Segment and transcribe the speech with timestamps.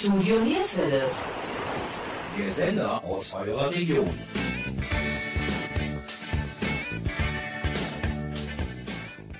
[0.00, 1.02] Studio Nierswelle.
[2.38, 4.08] Der Sender aus eurer Region.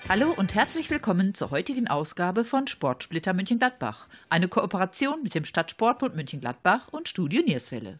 [0.07, 4.07] Hallo und herzlich willkommen zur heutigen Ausgabe von Sportsplitter München-Gladbach.
[4.29, 7.99] Eine Kooperation mit dem Stadtsportbund München-Gladbach und Studio Nierswelle.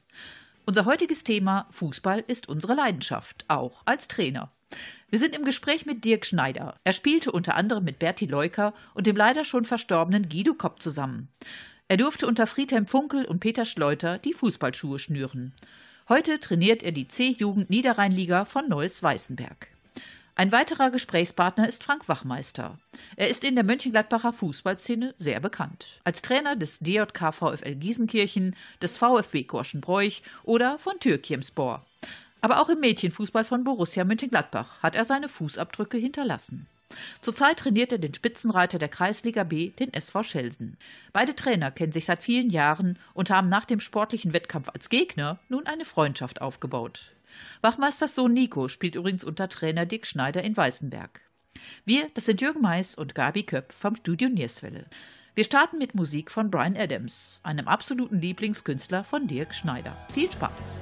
[0.67, 4.53] Unser heutiges Thema Fußball ist unsere Leidenschaft, auch als Trainer.
[5.09, 6.79] Wir sind im Gespräch mit Dirk Schneider.
[6.85, 11.29] Er spielte unter anderem mit Berti Leuker und dem leider schon verstorbenen Guido Kopp zusammen.
[11.91, 15.53] Er durfte unter Friedhelm Funkel und Peter Schleuter die Fußballschuhe schnüren.
[16.09, 19.67] Heute trainiert er die C-Jugend Niederrheinliga von Neues Weißenberg.
[20.37, 22.79] Ein weiterer Gesprächspartner ist Frank Wachmeister.
[23.17, 25.99] Er ist in der Mönchengladbacher Fußballszene sehr bekannt.
[26.05, 31.85] Als Trainer des DJK VfL Gießenkirchen, des VfB Gorschenbräuch oder von Türkiemspor.
[32.41, 36.69] Aber auch im Mädchenfußball von Borussia Mönchengladbach hat er seine Fußabdrücke hinterlassen.
[37.21, 40.77] Zurzeit trainiert er den Spitzenreiter der Kreisliga B, den SV Schelsen.
[41.13, 45.39] Beide Trainer kennen sich seit vielen Jahren und haben nach dem sportlichen Wettkampf als Gegner
[45.49, 47.13] nun eine Freundschaft aufgebaut.
[47.61, 51.21] Wachmeisters Sohn Nico spielt übrigens unter Trainer Dick Schneider in Weißenberg.
[51.85, 54.87] Wir, das sind Jürgen Mais und Gabi Köpp vom Studio Nierswelle.
[55.35, 59.97] Wir starten mit Musik von Brian Adams, einem absoluten Lieblingskünstler von Dirk Schneider.
[60.13, 60.79] Viel Spaß!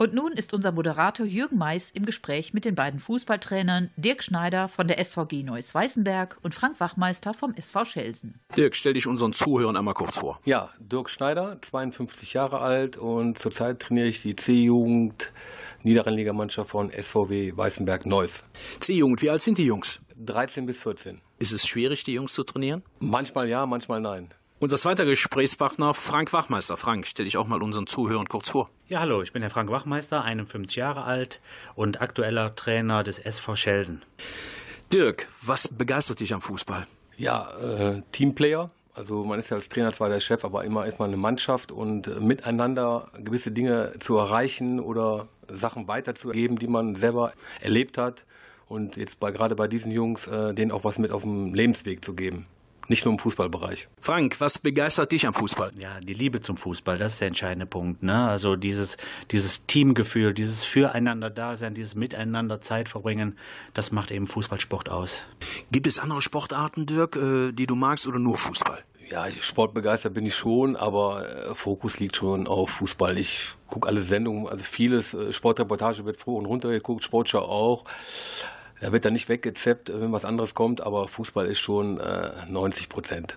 [0.00, 4.68] Und nun ist unser Moderator Jürgen Mais im Gespräch mit den beiden Fußballtrainern Dirk Schneider
[4.68, 8.38] von der SVG Neuss Weißenberg und Frank Wachmeister vom SV Schelsen.
[8.56, 10.38] Dirk, stell dich unseren Zuhörern einmal kurz vor.
[10.44, 15.32] Ja, Dirk Schneider, 52 Jahre alt und zurzeit trainiere ich die C-Jugend
[15.82, 18.46] Niederrheinligamannschaft von SVW Weißenberg Neuss.
[18.78, 20.00] C-Jugend, wie alt sind die Jungs?
[20.24, 21.20] 13 bis 14.
[21.40, 22.84] Ist es schwierig, die Jungs zu trainieren?
[23.00, 24.28] Manchmal ja, manchmal nein.
[24.60, 26.76] Unser zweiter Gesprächspartner Frank Wachmeister.
[26.76, 28.68] Frank, stell dich auch mal unseren Zuhörern kurz vor.
[28.88, 31.40] Ja, hallo, ich bin der Frank Wachmeister, 51 Jahre alt
[31.76, 34.02] und aktueller Trainer des SV Schelsen.
[34.92, 36.88] Dirk, was begeistert dich am Fußball?
[37.16, 38.70] Ja, äh, Teamplayer.
[38.94, 41.70] Also man ist ja als Trainer zwar der Chef, aber immer ist man eine Mannschaft
[41.70, 48.24] und äh, miteinander gewisse Dinge zu erreichen oder Sachen weiterzugeben, die man selber erlebt hat.
[48.66, 52.04] Und jetzt bei, gerade bei diesen Jungs, äh, denen auch was mit auf dem Lebensweg
[52.04, 52.46] zu geben
[52.88, 53.88] nicht nur im Fußballbereich.
[54.00, 55.72] Frank, was begeistert dich am Fußball?
[55.78, 58.02] Ja, die Liebe zum Fußball, das ist der entscheidende Punkt.
[58.02, 58.28] Ne?
[58.28, 58.96] Also dieses,
[59.30, 63.36] dieses Teamgefühl, dieses Füreinander-Dasein, dieses Miteinander Zeit verbringen,
[63.74, 65.22] das macht eben Fußballsport aus.
[65.70, 68.82] Gibt es andere Sportarten, Dirk, äh, die du magst oder nur Fußball?
[69.10, 73.16] Ja, sportbegeistert bin ich schon, aber äh, Fokus liegt schon auf Fußball.
[73.16, 77.84] Ich gucke alle Sendungen, also vieles, äh, Sportreportage wird froh und runter geguckt, Sportschau auch.
[78.80, 82.88] Er wird dann nicht weggezeppt, wenn was anderes kommt, aber Fußball ist schon äh, 90
[82.88, 83.36] Prozent.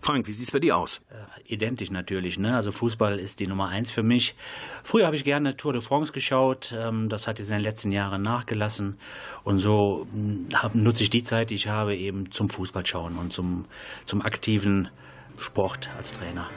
[0.00, 1.00] Frank, wie sieht es bei dir aus?
[1.10, 2.38] Äh, identisch natürlich.
[2.38, 2.54] Ne?
[2.54, 4.34] Also Fußball ist die Nummer eins für mich.
[4.82, 6.74] Früher habe ich gerne Tour de France geschaut.
[6.76, 8.98] Ähm, das hat jetzt in den letzten Jahren nachgelassen.
[9.44, 13.16] Und so hm, hab, nutze ich die Zeit, die ich habe, eben zum Fußball schauen
[13.16, 13.66] und zum,
[14.04, 14.88] zum aktiven
[15.38, 16.48] Sport als Trainer.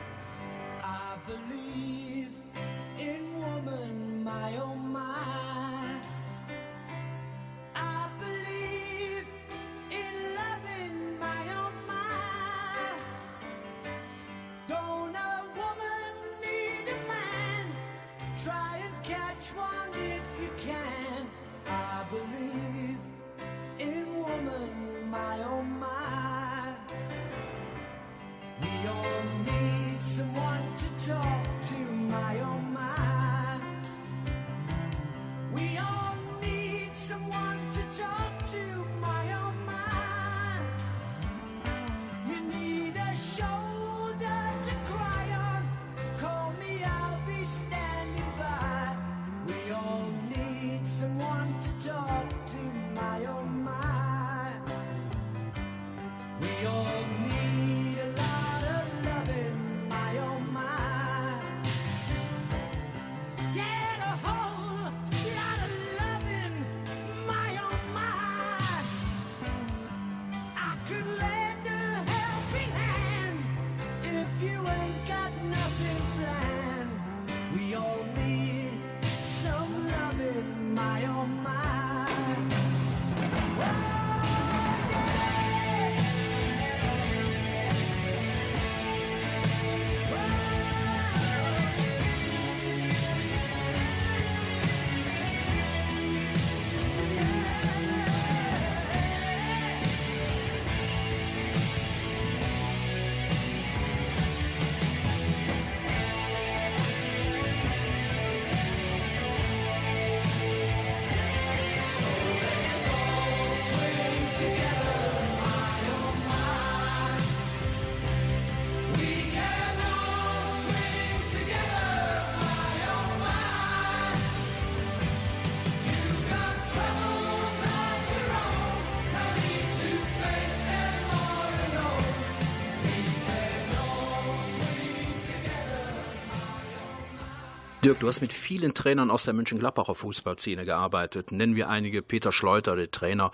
[137.84, 141.34] Dirk, du hast mit vielen Trainern aus der München-Gladbacher Fußballszene gearbeitet.
[141.34, 143.32] Nennen wir einige Peter Schleuter, der Trainer,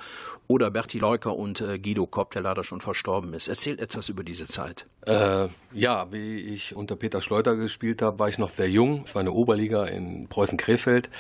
[0.48, 3.48] oder Berti Leuker und äh, Guido Kopp, der leider schon verstorben ist.
[3.48, 4.88] Erzähl etwas über diese Zeit.
[5.06, 9.04] Äh, ja, wie ich unter Peter Schleuter gespielt habe, war ich noch sehr jung.
[9.06, 11.12] Es war eine Oberliga in Preußen-Krefeld.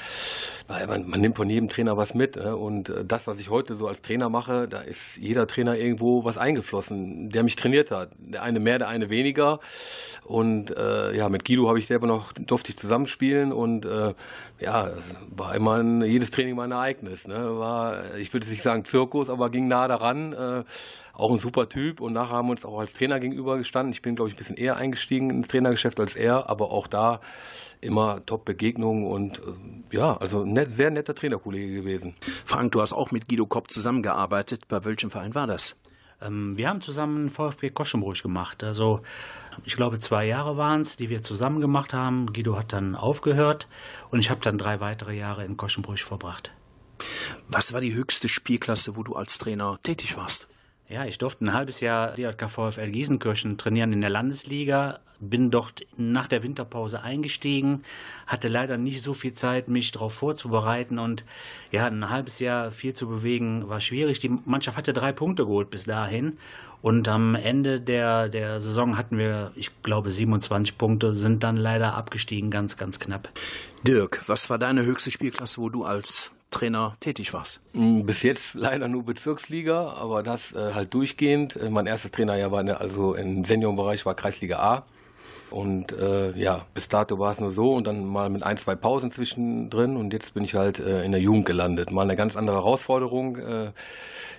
[0.69, 2.37] Man, man, nimmt von jedem Trainer was mit.
[2.37, 5.75] Äh, und äh, das, was ich heute so als Trainer mache, da ist jeder Trainer
[5.75, 8.11] irgendwo was eingeflossen, der mich trainiert hat.
[8.17, 9.59] Der eine mehr, der eine weniger.
[10.23, 14.13] Und äh, ja, mit Guido habe ich selber noch, durfte ich zusammenspielen spielen und äh,
[14.59, 14.91] ja,
[15.29, 17.27] war immer ein, jedes Training mal ein Ereignis.
[17.27, 17.35] Ne?
[17.35, 20.33] War, ich würde nicht sagen Zirkus, aber ging nah daran.
[20.33, 20.63] Äh,
[21.19, 23.91] auch ein super Typ und nachher haben wir uns auch als Trainer gegenüber gestanden.
[23.91, 27.21] Ich bin, glaube ich, ein bisschen eher eingestiegen ins Trainergeschäft als er, aber auch da
[27.81, 32.15] immer Top-Begegnungen und äh, ja, also ein net, sehr netter Trainerkollege gewesen.
[32.45, 34.67] Frank, du hast auch mit Guido Kopp zusammengearbeitet.
[34.67, 35.75] Bei welchem Verein war das?
[36.21, 38.63] Ähm, wir haben zusammen VfB Koschenbruch gemacht.
[38.63, 39.01] Also
[39.63, 42.33] ich glaube zwei Jahre waren es, die wir zusammen gemacht haben.
[42.33, 43.67] Guido hat dann aufgehört
[44.11, 46.51] und ich habe dann drei weitere Jahre in Koschenbruch verbracht.
[47.47, 50.48] Was war die höchste Spielklasse, wo du als Trainer tätig warst?
[50.89, 55.85] Ja, ich durfte ein halbes Jahr DJK VfL Gießenkirchen trainieren in der Landesliga, bin dort
[55.97, 57.83] nach der Winterpause eingestiegen,
[58.25, 61.25] hatte leider nicht so viel Zeit, mich darauf vorzubereiten und
[61.71, 64.19] ja, ein halbes Jahr viel zu bewegen war schwierig.
[64.19, 66.39] Die Mannschaft hatte drei Punkte geholt bis dahin
[66.81, 71.93] und am Ende der, der Saison hatten wir, ich glaube, 27 Punkte, sind dann leider
[71.93, 73.29] abgestiegen, ganz, ganz knapp.
[73.83, 77.61] Dirk, was war deine höchste Spielklasse, wo du als Trainer tätig warst?
[77.73, 81.55] Mm, bis jetzt leider nur Bezirksliga, aber das äh, halt durchgehend.
[81.55, 84.85] Äh, mein erstes Trainerjahr war ne, also im Seniorenbereich war Kreisliga A.
[85.51, 88.75] Und äh, ja, bis dato war es nur so und dann mal mit ein, zwei
[88.75, 91.91] Pausen zwischendrin und jetzt bin ich halt äh, in der Jugend gelandet.
[91.91, 93.37] Mal eine ganz andere Herausforderung.
[93.37, 93.71] Äh,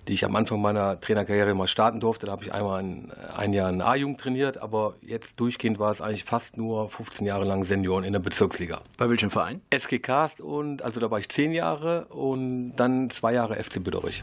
[0.08, 2.26] die ich am Anfang meiner Trainerkarriere mal starten durfte.
[2.26, 6.00] Da habe ich einmal ein, ein Jahr in A-Jugend trainiert, aber jetzt durchgehend war es
[6.00, 8.80] eigentlich fast nur 15 Jahre lang Senioren in der Bezirksliga.
[8.96, 9.60] Bei welchem Verein?
[9.70, 14.22] SG Cast und also da war ich zehn Jahre und dann zwei Jahre FC Büderich.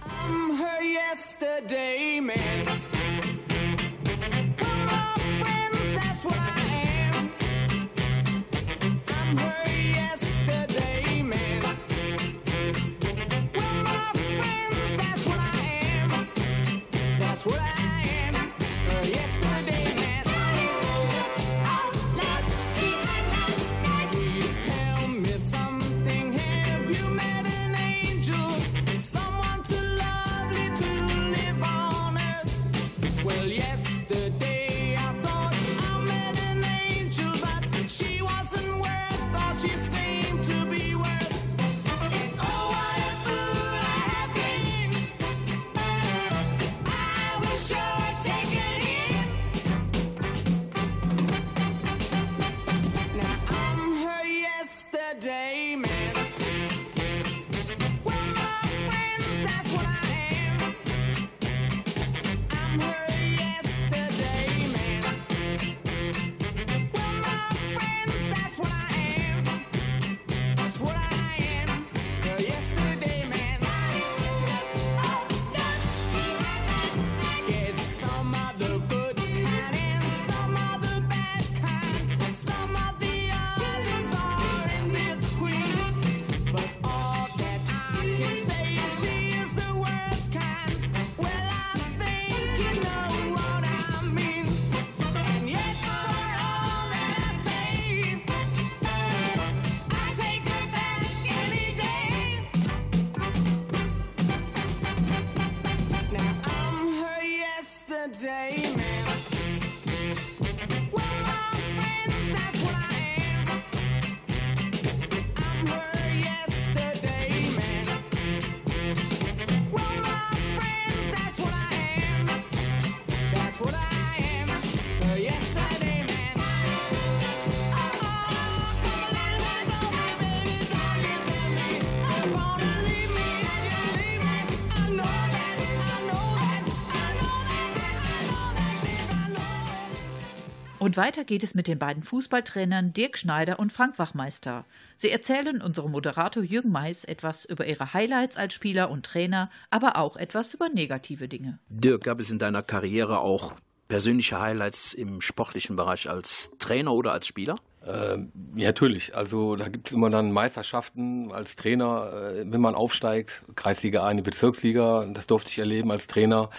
[140.88, 144.64] Und weiter geht es mit den beiden Fußballtrainern Dirk Schneider und Frank Wachmeister.
[144.96, 149.98] Sie erzählen unserem Moderator Jürgen Mais etwas über ihre Highlights als Spieler und Trainer, aber
[149.98, 151.60] auch etwas über negative Dinge.
[151.68, 153.52] Dirk, gab es in deiner Karriere auch
[153.90, 157.58] persönliche Highlights im sportlichen Bereich als Trainer oder als Spieler?
[157.86, 159.16] Ähm, ja, natürlich.
[159.16, 164.12] Also da gibt es immer dann Meisterschaften als Trainer, äh, wenn man aufsteigt, Kreisliga A
[164.12, 166.50] in die Bezirksliga, das durfte ich erleben als Trainer.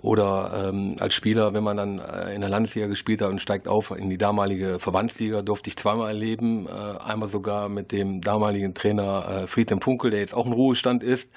[0.00, 3.68] Oder ähm, als Spieler, wenn man dann äh, in der Landesliga gespielt hat und steigt
[3.68, 6.66] auf in die damalige Verbandsliga, durfte ich zweimal erleben.
[6.66, 6.70] Äh,
[7.02, 11.30] einmal sogar mit dem damaligen Trainer äh, Friedhelm Funkel, der jetzt auch im Ruhestand ist.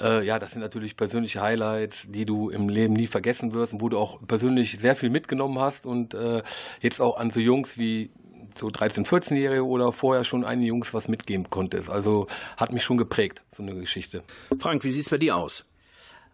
[0.00, 3.82] Äh, ja, das sind natürlich persönliche Highlights, die du im Leben nie vergessen wirst und
[3.82, 6.42] wo du auch persönlich sehr viel mitgenommen hast und äh,
[6.80, 8.10] jetzt auch an so Jungs wie
[8.58, 11.90] so 13-, 14-Jährige oder vorher schon einige Jungs was mitgeben konntest.
[11.90, 12.26] Also
[12.56, 14.22] hat mich schon geprägt, so eine Geschichte.
[14.58, 15.64] Frank, wie sieht es bei dir aus?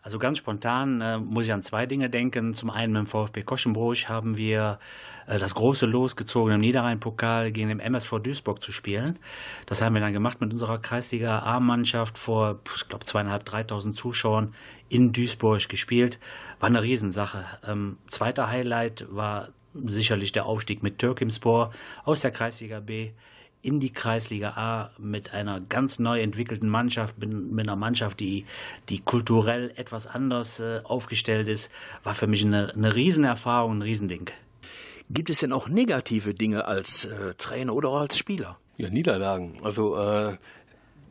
[0.06, 2.54] Also ganz spontan äh, muss ich an zwei Dinge denken.
[2.54, 4.78] Zum einen mit dem VfB Koschenbruch haben wir
[5.26, 9.18] äh, das große Los gezogen, im Niederrhein-Pokal gegen den MSV Duisburg zu spielen.
[9.66, 14.54] Das haben wir dann gemacht mit unserer Kreisliga A-Mannschaft vor, ich glaube, zweieinhalb, dreitausend Zuschauern
[14.88, 16.20] in Duisburg gespielt.
[16.61, 17.44] War eine Riesensache.
[17.66, 19.49] Ähm, zweiter Highlight war
[19.87, 21.73] sicherlich der Aufstieg mit Türkimspor
[22.04, 23.11] aus der Kreisliga B
[23.62, 28.45] in die Kreisliga A mit einer ganz neu entwickelten Mannschaft, mit, mit einer Mannschaft, die,
[28.88, 31.71] die kulturell etwas anders äh, aufgestellt ist,
[32.04, 34.30] war für mich eine, eine Riesenerfahrung, ein Riesending.
[35.11, 38.56] Gibt es denn auch negative Dinge als äh, Trainer oder auch als Spieler?
[38.76, 39.59] Ja, Niederlagen.
[39.62, 40.37] Also äh,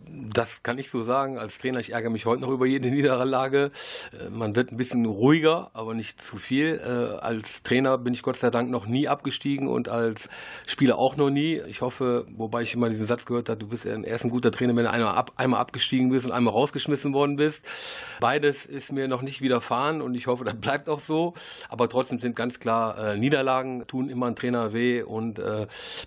[0.10, 1.38] das kann ich so sagen.
[1.38, 3.72] Als Trainer, ich ärgere mich heute noch über jede Niederlage.
[4.12, 6.80] Äh, man wird ein bisschen ruhiger, aber nicht zu viel.
[6.84, 10.30] Äh, als Trainer bin ich Gott sei Dank noch nie abgestiegen und als
[10.68, 11.62] Spieler auch noch nie.
[11.68, 14.76] Ich hoffe, wobei ich immer diesen Satz gehört habe, du bist erst ein guter Trainer,
[14.76, 17.64] wenn du einmal, ab, einmal abgestiegen bist und einmal rausgeschmissen worden bist.
[18.20, 21.34] Beides ist mir noch nicht widerfahren und ich hoffe, das bleibt auch so.
[21.70, 25.40] Aber trotzdem sind ganz klar, äh, Niederlagen tun immer einen Trainer weh und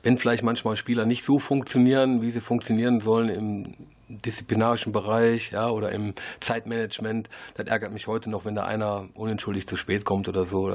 [0.02, 3.74] wenn vielleicht manchmal Spieler nicht so funktionieren, wie sie funktionieren sollen im
[4.08, 7.28] disziplinarischen Bereich ja, oder im Zeitmanagement.
[7.54, 10.72] Das ärgert mich heute noch, wenn da einer unentschuldigt zu spät kommt oder so.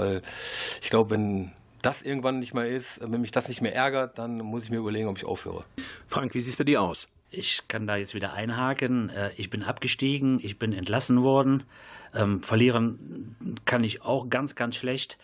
[0.81, 4.37] Ich glaube, wenn das irgendwann nicht mehr ist, wenn mich das nicht mehr ärgert, dann
[4.37, 5.65] muss ich mir überlegen, ob ich aufhöre.
[6.07, 7.07] Frank, wie sieht es bei dir aus?
[7.29, 9.09] Ich kann da jetzt wieder einhaken.
[9.09, 11.63] Äh, ich bin abgestiegen, ich bin entlassen worden.
[12.13, 15.17] Ähm, verlieren kann ich auch ganz, ganz schlecht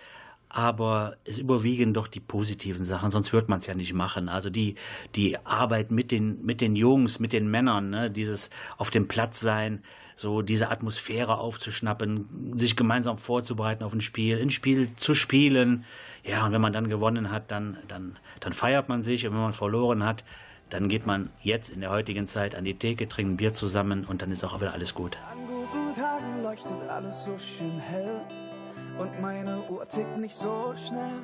[0.50, 4.30] aber es überwiegen doch die positiven Sachen, sonst wird man es ja nicht machen.
[4.30, 4.76] Also die,
[5.16, 8.10] die Arbeit mit den, mit den Jungs, mit den Männern, ne?
[8.10, 9.84] dieses auf dem Platz sein,
[10.16, 15.86] so diese Atmosphäre aufzuschnappen, sich gemeinsam vorzubereiten auf ein Spiel, ein Spiel zu spielen.
[16.24, 19.42] Ja, und wenn man dann gewonnen hat, dann, dann, dann feiert man sich und wenn
[19.42, 20.26] man verloren hat,
[20.72, 24.04] dann geht man jetzt in der heutigen Zeit an die Theke, trinkt ein Bier zusammen
[24.04, 25.18] und dann ist auch wieder alles gut.
[25.32, 28.22] An guten Tagen leuchtet alles so schön hell
[29.00, 31.22] und meine Uhr tickt nicht so schnell.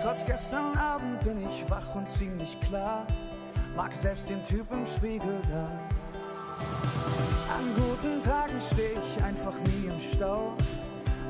[0.00, 3.06] Trotz gestern Abend bin ich wach und ziemlich klar,
[3.74, 5.66] mag selbst den Typ im Spiegel da.
[7.56, 10.52] An guten Tagen steh ich einfach nie im Stau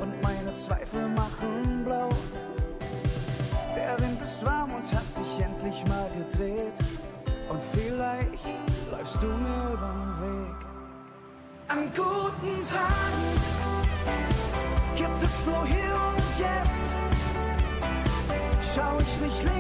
[0.02, 2.09] und meine Zweifel machen blau.
[3.76, 6.75] Der Wind ist warm und hat sich endlich mal gedreht
[7.49, 10.57] und vielleicht läufst du mir übern Weg.
[11.69, 14.48] An guten Tagen
[14.99, 16.99] gibt es nur hier und jetzt.
[18.75, 19.58] Schau ich nicht links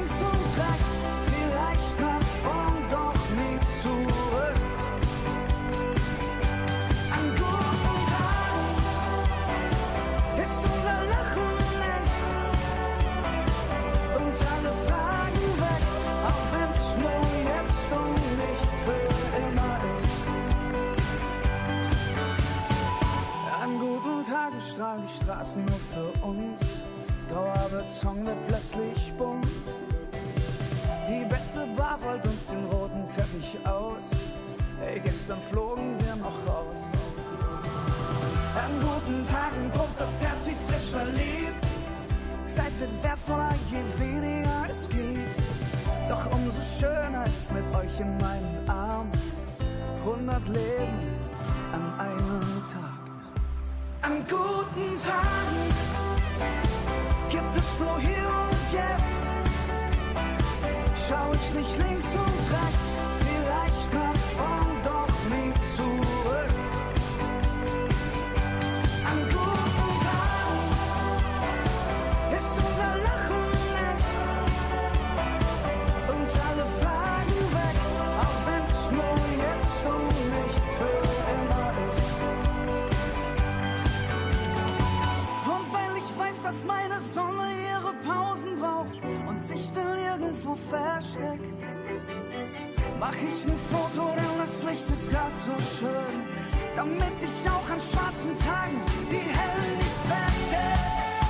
[97.28, 101.28] damit ich auch an schwarzen Tagen die hellen nicht vergesse.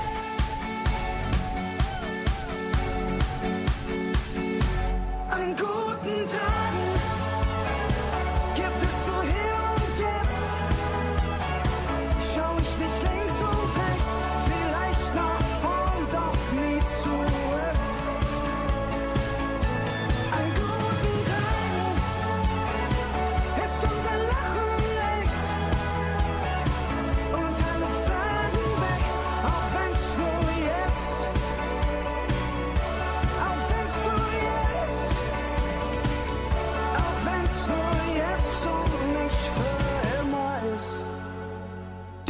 [5.30, 5.88] An guten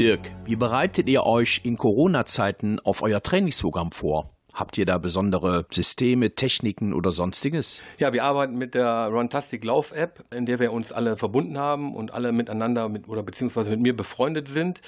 [0.08, 4.37] Dirk, wie bereitet ihr euch in Corona-Zeiten auf euer Trainingsprogramm vor?
[4.58, 7.80] Habt ihr da besondere Systeme, Techniken oder sonstiges?
[7.98, 11.94] Ja, wir arbeiten mit der Runtastic Lauf App, in der wir uns alle verbunden haben
[11.94, 14.80] und alle miteinander mit oder beziehungsweise mit mir befreundet sind.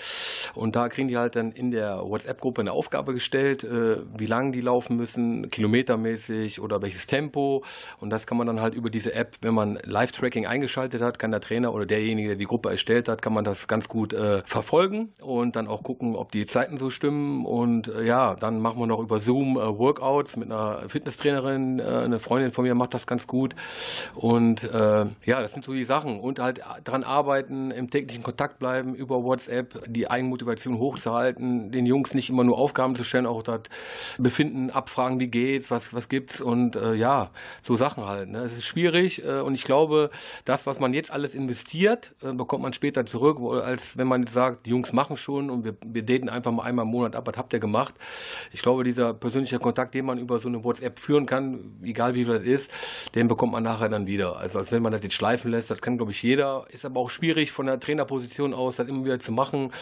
[0.57, 4.51] Und da kriegen die halt dann in der WhatsApp-Gruppe eine Aufgabe gestellt, äh, wie lang
[4.51, 7.63] die laufen müssen, kilometermäßig oder welches Tempo.
[8.01, 11.31] Und das kann man dann halt über diese App, wenn man Live-Tracking eingeschaltet hat, kann
[11.31, 14.43] der Trainer oder derjenige, der die Gruppe erstellt hat, kann man das ganz gut äh,
[14.47, 17.47] verfolgen und dann auch gucken, ob die Zeiten so stimmen.
[17.47, 21.81] Und äh, ja, dann machen wir noch über Zoom Workouts mit einer Fitnesstrainerin.
[21.81, 23.55] eine Freundin von mir macht das ganz gut.
[24.15, 26.21] Und ja, das sind so die Sachen.
[26.21, 32.15] Und halt daran arbeiten, im täglichen Kontakt bleiben, über WhatsApp die Eigenmotivation hochzuhalten, den Jungs
[32.15, 33.63] nicht immer nur Aufgaben zu stellen, auch das
[34.19, 37.31] Befinden abfragen, wie geht's, was, was gibt's und ja,
[37.63, 38.29] so Sachen halt.
[38.29, 38.39] Ne?
[38.41, 40.11] Es ist schwierig und ich glaube,
[40.45, 44.67] das, was man jetzt alles investiert, bekommt man später zurück, als wenn man jetzt sagt,
[44.67, 47.37] die Jungs machen schon und wir, wir daten einfach mal einmal im Monat ab, was
[47.37, 47.95] habt ihr gemacht?
[48.53, 52.25] Ich glaube, dieser persönliche Kontakt, den man über so eine WhatsApp führen kann, egal wie
[52.25, 52.71] das ist,
[53.15, 54.37] den bekommt man nachher dann wieder.
[54.37, 56.67] Also als wenn man das jetzt schleifen lässt, das kann, glaube ich, jeder.
[56.71, 59.73] Ist aber auch schwierig von der Trainerposition aus, das immer wieder zu machen.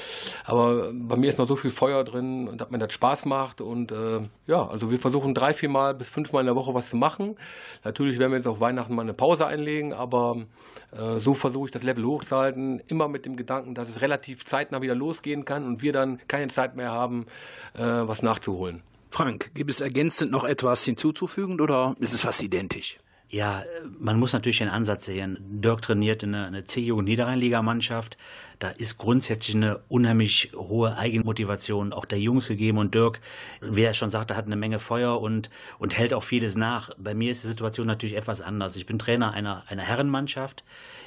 [0.45, 3.61] Aber bei mir ist noch so viel Feuer drin dass mir das Spaß macht.
[3.61, 6.91] Und äh, ja, also wir versuchen drei, vier Mal bis fünfmal in der Woche was
[6.91, 7.37] zu machen.
[7.85, 10.45] Natürlich werden wir jetzt auf Weihnachten mal eine Pause einlegen, aber
[10.93, 12.81] äh, so versuche ich das Level hochzuhalten.
[12.87, 16.49] Immer mit dem Gedanken, dass es relativ zeitnah wieder losgehen kann und wir dann keine
[16.49, 17.27] Zeit mehr haben,
[17.75, 18.83] äh, was nachzuholen.
[19.11, 22.99] Frank, gibt es ergänzend noch etwas hinzuzufügen oder ist es fast identisch?
[23.31, 23.65] Ja,
[23.99, 25.37] man muss natürlich den Ansatz sehen.
[25.41, 28.17] Dirk trainiert in einer C-Jugend-Niederrhein-Liga-Mannschaft.
[28.59, 32.79] Da ist grundsätzlich eine unheimlich hohe Eigenmotivation auch der Jungs gegeben.
[32.79, 33.21] Und Dirk,
[33.61, 36.91] wie er schon sagte, hat eine Menge Feuer und, und hält auch vieles nach.
[36.97, 38.77] Bei mir ist die Situation natürlich etwas anders.
[38.77, 40.65] Ich bin Trainer einer, einer Herrenmannschaft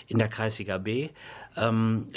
[0.07, 1.09] in der Kreisliga B.
[1.57, 2.07] Ähm,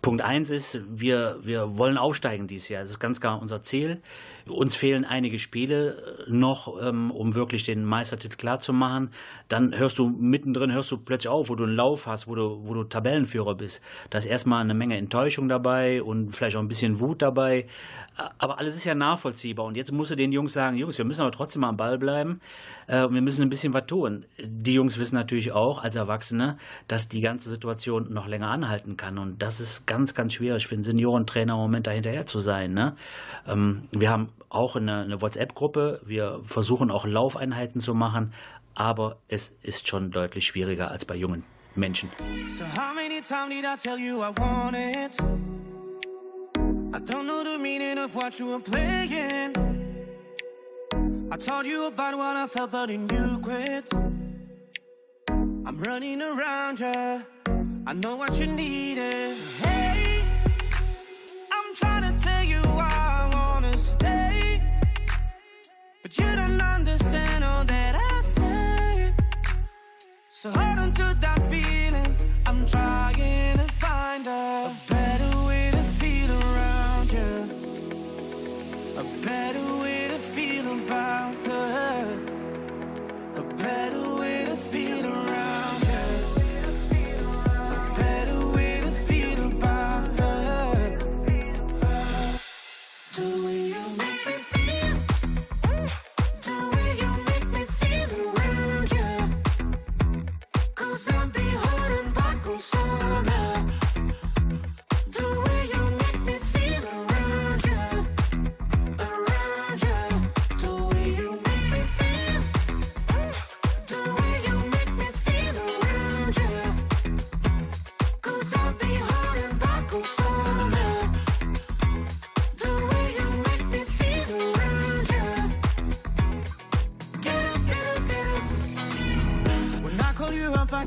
[0.00, 2.82] Punkt eins ist, wir, wir wollen aufsteigen dieses Jahr.
[2.82, 4.00] Das ist ganz klar unser Ziel.
[4.48, 9.10] Uns fehlen einige Spiele noch, ähm, um wirklich den Meistertitel klar zu machen.
[9.48, 12.66] Dann hörst du mittendrin, hörst du plötzlich auf, wo du einen Lauf hast, wo du,
[12.66, 13.82] wo du Tabellenführer bist.
[14.08, 17.66] Da ist erstmal eine Menge Enttäuschung dabei und vielleicht auch ein bisschen Wut dabei.
[18.38, 19.66] Aber alles ist ja nachvollziehbar.
[19.66, 21.98] Und jetzt musst du den Jungs sagen, Jungs, wir müssen aber trotzdem mal am Ball
[21.98, 22.40] bleiben.
[22.90, 24.26] Äh, wir müssen ein bisschen was tun.
[24.38, 29.16] Die Jungs wissen natürlich auch als Erwachsene, dass die ganze Situation noch länger anhalten kann.
[29.16, 32.74] Und das ist ganz, ganz schwierig für einen Seniorentrainer im Moment dahinterher zu sein.
[32.74, 32.96] Ne?
[33.46, 36.00] Ähm, wir haben auch eine, eine WhatsApp-Gruppe.
[36.04, 38.32] Wir versuchen auch Laufeinheiten zu machen.
[38.74, 41.44] Aber es ist schon deutlich schwieriger als bei jungen
[41.76, 42.10] Menschen.
[42.48, 45.20] So how many times did I tell you I want it?
[46.92, 49.59] I don't know the meaning of what you were playing.
[51.32, 53.84] I told you about what I felt, but then you quit.
[55.28, 57.24] I'm running around you.
[57.86, 59.36] I know what you needed.
[59.62, 60.24] Hey,
[61.52, 64.60] I'm trying to tell you I wanna stay.
[66.02, 69.14] But you don't understand all that I say.
[70.28, 72.16] So hold on to that feeling.
[72.44, 75.19] I'm trying to find a better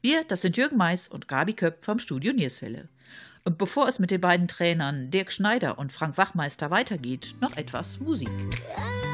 [0.00, 2.86] Wir, das sind Jürgen Mais und Gabi Köpp vom Studio Nierswelle.
[3.42, 7.98] Und bevor es mit den beiden Trainern Dirk Schneider und Frank Wachmeister weitergeht, noch etwas
[7.98, 8.28] Musik.
[8.28, 9.11] I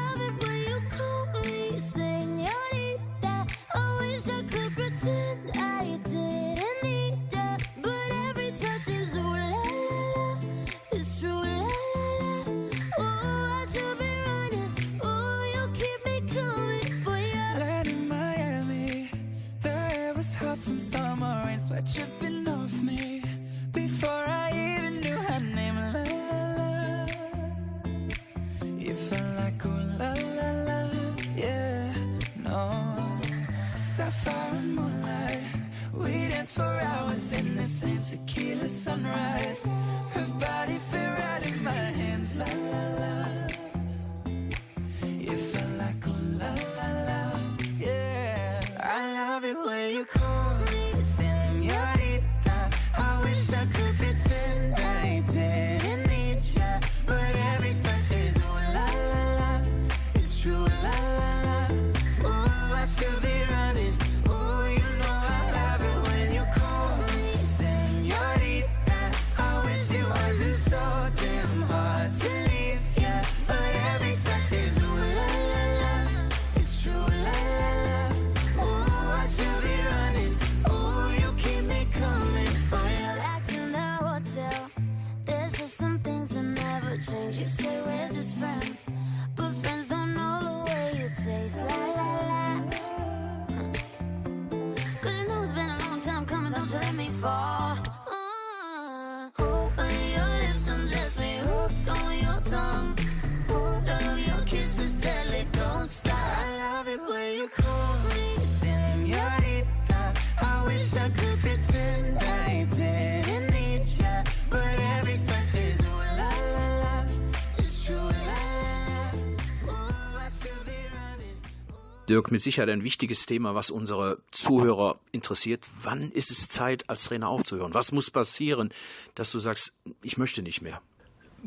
[122.09, 125.65] Dirk, mit Sicherheit ein wichtiges Thema, was unsere Zuhörer interessiert.
[125.83, 127.73] Wann ist es Zeit, als Trainer aufzuhören?
[127.73, 128.71] Was muss passieren,
[129.13, 130.81] dass du sagst, ich möchte nicht mehr?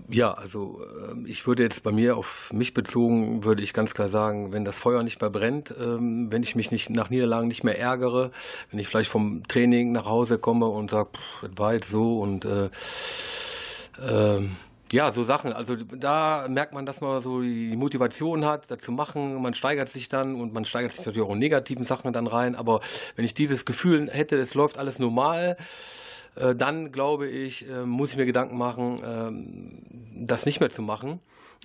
[0.09, 4.09] Ja, also ähm, ich würde jetzt bei mir auf mich bezogen, würde ich ganz klar
[4.09, 7.65] sagen, wenn das Feuer nicht mehr brennt, ähm, wenn ich mich nicht nach Niederlagen nicht
[7.65, 8.31] mehr ärgere,
[8.71, 11.11] wenn ich vielleicht vom Training nach Hause komme und sage,
[11.43, 12.71] das war jetzt so und äh,
[14.01, 14.57] ähm,
[14.93, 15.53] ja, so Sachen.
[15.53, 19.41] Also da merkt man, dass man so die Motivation hat, das zu machen.
[19.41, 22.55] Man steigert sich dann und man steigert sich natürlich auch in negativen Sachen dann rein.
[22.55, 22.81] Aber
[23.17, 25.57] wenn ich dieses Gefühl hätte, es läuft alles normal,
[26.37, 30.83] äh, dann glaube ich, äh, muss ich mir Gedanken machen, ähm, das nicht mehr zu
[30.83, 31.21] machen.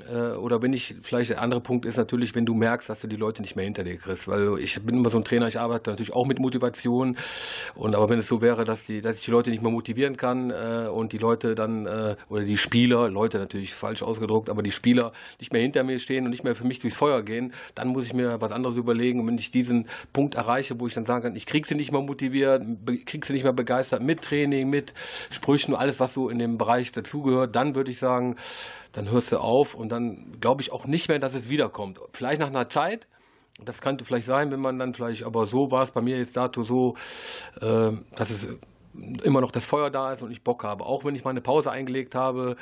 [0.06, 3.08] Äh, Oder bin ich, vielleicht der andere Punkt ist natürlich, wenn du merkst, dass du
[3.08, 4.28] die Leute nicht mehr hinter dir kriegst.
[4.28, 7.18] Weil ich bin immer so ein Trainer, ich arbeite natürlich auch mit Motivation.
[7.76, 10.16] Und aber wenn es so wäre, dass, die, dass ich die Leute nicht mehr motivieren
[10.18, 14.62] kann äh, und die Leute dann, äh, oder die Spieler, Leute natürlich falsch ausgedruckt, aber
[14.62, 17.54] die Spieler nicht mehr hinter mir stehen und nicht mehr für mich durchs Feuer gehen,
[17.74, 19.20] dann muss ich mir was anderes überlegen.
[19.20, 21.92] Und wenn ich diesen Punkt erreiche, wo ich dann sagen kann, ich krieg sie nicht
[21.92, 22.64] mehr motiviert,
[23.06, 24.94] krieg sie nicht mehr begeistert mit Training, mit
[25.32, 28.36] Sprüchen, alles, was so in dem Bereich dazugehört, dann würde ich sagen,
[28.98, 32.00] dann hörst du auf und dann glaube ich auch nicht mehr, dass es wiederkommt.
[32.14, 33.06] Vielleicht nach einer Zeit,
[33.64, 36.36] das könnte vielleicht sein, wenn man dann vielleicht, aber so war es bei mir jetzt
[36.36, 36.96] dato so,
[37.62, 38.56] äh, dass es
[39.22, 40.84] immer noch das Feuer da ist und ich Bock habe.
[40.84, 42.56] Auch wenn ich meine Pause eingelegt habe,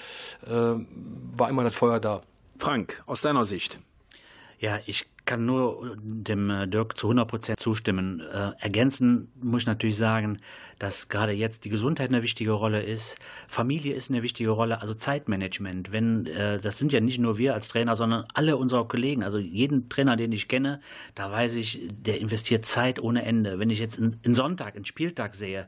[0.46, 2.22] äh, war immer das Feuer da.
[2.58, 3.78] Frank, aus deiner Sicht.
[4.60, 8.22] Ja, ich kann nur dem äh, Dirk zu 100 Prozent zustimmen.
[8.22, 10.40] Äh, ergänzen muss ich natürlich sagen,
[10.80, 13.18] dass gerade jetzt die Gesundheit eine wichtige Rolle ist.
[13.48, 15.92] Familie ist eine wichtige Rolle, also Zeitmanagement.
[15.92, 19.24] Wenn, äh, das sind ja nicht nur wir als Trainer, sondern alle unsere Kollegen.
[19.24, 20.82] Also jeden Trainer, den ich kenne,
[21.16, 23.60] da weiß ich, der investiert Zeit ohne Ende.
[23.60, 25.68] Wenn ich jetzt einen Sonntag, einen Spieltag sehe,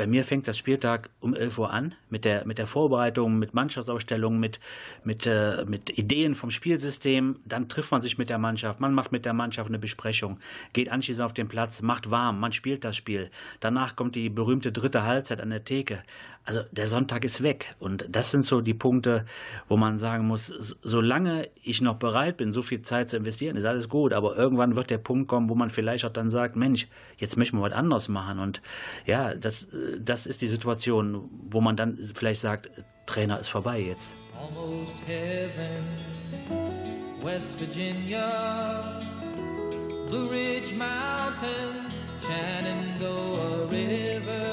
[0.00, 3.52] bei mir fängt das Spieltag um 11 Uhr an mit der, mit der Vorbereitung, mit
[3.52, 4.58] Mannschaftsausstellung, mit,
[5.04, 7.36] mit, äh, mit Ideen vom Spielsystem.
[7.44, 10.38] Dann trifft man sich mit der Mannschaft, man macht mit der Mannschaft eine Besprechung,
[10.72, 13.30] geht anschließend auf den Platz, macht warm, man spielt das Spiel.
[13.60, 16.02] Danach kommt die berühmte dritte Halbzeit an der Theke.
[16.44, 17.76] Also der Sonntag ist weg.
[17.78, 19.26] Und das sind so die Punkte,
[19.68, 20.46] wo man sagen muss,
[20.82, 24.12] solange ich noch bereit bin, so viel Zeit zu investieren, ist alles gut.
[24.12, 27.58] Aber irgendwann wird der Punkt kommen, wo man vielleicht auch dann sagt, Mensch, jetzt möchten
[27.58, 28.38] wir was anderes machen.
[28.38, 28.62] Und
[29.06, 32.70] ja, das, äh, das ist die Situation, wo man dann vielleicht sagt,
[33.06, 34.16] Trainer ist vorbei jetzt.
[34.40, 35.84] Almost heaven.
[37.22, 38.82] West Virginia,
[40.08, 44.46] Blue Ridge Mountains, Shenandoah River.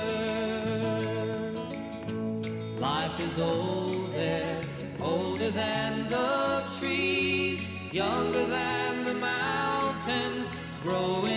[2.80, 4.62] Life is old there,
[5.00, 10.48] older than the trees, younger than the mountains,
[10.84, 11.37] growing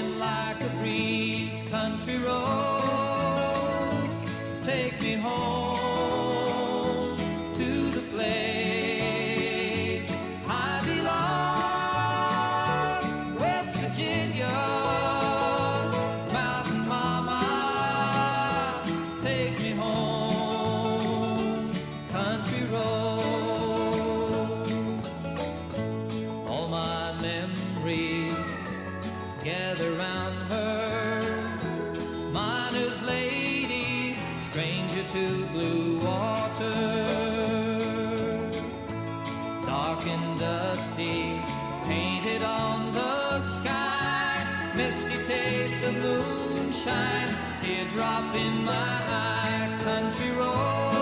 [44.80, 49.78] Misty taste of moonshine, teardrop in my eye.
[49.84, 50.99] Country roads,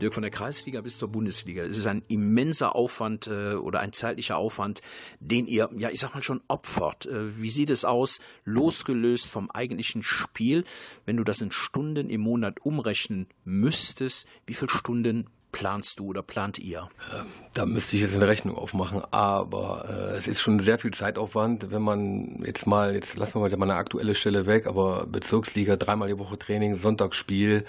[0.00, 1.62] Dirk, von der Kreisliga bis zur Bundesliga.
[1.62, 4.80] Es ist ein immenser Aufwand äh, oder ein zeitlicher Aufwand,
[5.20, 7.06] den ihr, ja, ich sag mal schon opfert.
[7.06, 10.64] Äh, wie sieht es aus, losgelöst vom eigentlichen Spiel,
[11.06, 14.26] wenn du das in Stunden im Monat umrechnen müsstest?
[14.46, 16.88] Wie viele Stunden planst du oder plant ihr?
[17.54, 21.70] Da müsste ich jetzt eine Rechnung aufmachen, aber äh, es ist schon sehr viel Zeitaufwand,
[21.70, 26.08] wenn man jetzt mal, jetzt lassen wir mal eine aktuelle Stelle weg, aber Bezirksliga, dreimal
[26.08, 27.64] die Woche Training, Sonntagsspiel,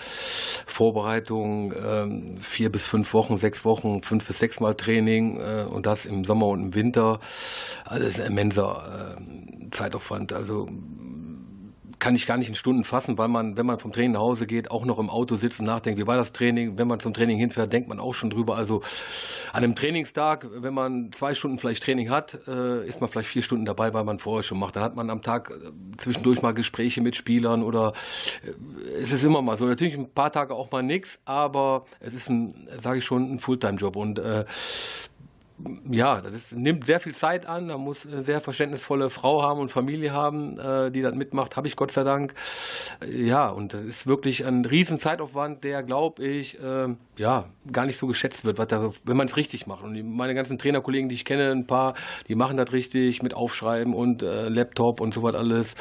[0.67, 5.85] Vorbereitung, ähm, vier bis fünf Wochen, sechs Wochen, fünf bis sechs Mal Training äh, und
[5.85, 7.19] das im Sommer und im Winter.
[7.85, 10.33] Also das ist ein immenser äh, Zeitaufwand.
[10.33, 10.67] Also
[12.01, 14.47] kann ich gar nicht in Stunden fassen, weil man, wenn man vom Training nach Hause
[14.47, 16.77] geht, auch noch im Auto sitzt und nachdenkt, wie war das Training?
[16.79, 18.55] Wenn man zum Training hinfährt, denkt man auch schon drüber.
[18.55, 18.81] Also
[19.53, 23.43] an einem Trainingstag, wenn man zwei Stunden vielleicht Training hat, äh, ist man vielleicht vier
[23.43, 24.75] Stunden dabei, weil man vorher schon macht.
[24.75, 27.93] Dann hat man am Tag äh, zwischendurch mal Gespräche mit Spielern oder
[28.43, 29.65] äh, es ist immer mal so.
[29.65, 33.39] Natürlich ein paar Tage auch mal nichts, aber es ist ein, sage ich schon, ein
[33.39, 34.45] Fulltime-Job und äh,
[35.89, 37.67] ja, das nimmt sehr viel Zeit an.
[37.67, 41.57] Da muss eine sehr verständnisvolle Frau haben und Familie haben, äh, die das mitmacht.
[41.57, 42.33] Habe ich Gott sei Dank.
[43.07, 47.97] Ja, und das ist wirklich ein riesen Zeitaufwand, der, glaube ich, äh, ja, gar nicht
[47.97, 49.83] so geschätzt wird, da, wenn man es richtig macht.
[49.83, 51.93] Und meine ganzen Trainerkollegen, die ich kenne, ein paar,
[52.27, 55.75] die machen das richtig mit Aufschreiben und äh, Laptop und so was alles.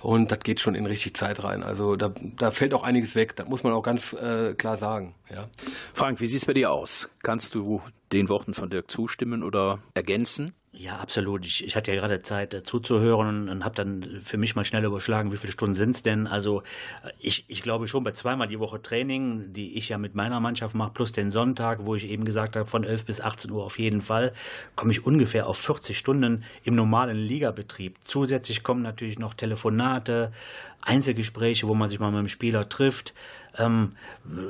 [0.00, 1.62] Und das geht schon in richtig Zeit rein.
[1.62, 3.36] Also da, da fällt auch einiges weg.
[3.36, 5.14] Das muss man auch ganz äh, klar sagen.
[5.34, 5.48] Ja.
[5.92, 7.10] Frank, wie sieht es bei dir aus?
[7.26, 10.52] Kannst du den Worten von Dirk zustimmen oder ergänzen?
[10.70, 11.44] Ja, absolut.
[11.44, 14.84] Ich, ich hatte ja gerade Zeit äh, zuzuhören und habe dann für mich mal schnell
[14.84, 16.28] überschlagen, wie viele Stunden sind es denn.
[16.28, 16.60] Also
[17.02, 20.38] äh, ich, ich glaube schon bei zweimal die Woche Training, die ich ja mit meiner
[20.38, 23.64] Mannschaft mache, plus den Sonntag, wo ich eben gesagt habe, von 11 bis 18 Uhr
[23.64, 24.32] auf jeden Fall,
[24.76, 27.96] komme ich ungefähr auf 40 Stunden im normalen Ligabetrieb.
[28.04, 30.30] Zusätzlich kommen natürlich noch Telefonate,
[30.82, 33.14] Einzelgespräche, wo man sich mal mit dem Spieler trifft.
[33.58, 33.92] Ähm,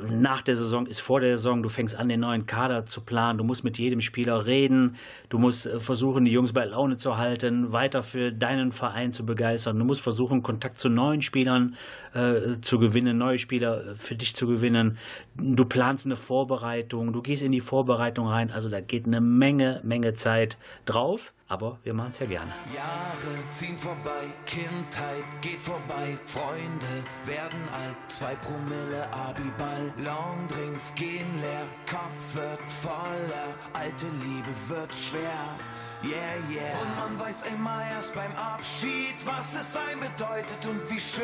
[0.09, 3.37] nach der Saison ist vor der Saison, du fängst an, den neuen Kader zu planen,
[3.37, 4.95] du musst mit jedem Spieler reden,
[5.29, 9.25] du musst äh, versuchen, die Jungs bei Laune zu halten, weiter für deinen Verein zu
[9.25, 11.75] begeistern, du musst versuchen, Kontakt zu neuen Spielern
[12.13, 14.97] äh, zu gewinnen, neue Spieler äh, für dich zu gewinnen.
[15.35, 19.81] Du planst eine Vorbereitung, du gehst in die Vorbereitung rein, also da geht eine Menge,
[19.83, 22.53] Menge Zeit drauf aber wir machen es ja gerne.
[22.75, 31.65] Jahre ziehen vorbei, Kindheit geht vorbei, Freunde werden alt, zwei Promille Abiball, Longdrinks gehen leer,
[31.89, 35.57] Kopf wird voller, alte Liebe wird schwer.
[36.03, 36.79] Yeah, yeah.
[36.79, 41.23] Und man weiß immer erst beim Abschied, was es sein bedeutet und wie schön